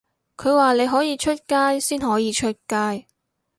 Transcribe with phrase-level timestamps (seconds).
[0.35, 3.05] 佢話你可以出街先可以出街